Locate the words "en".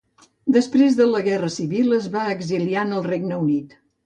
2.89-2.97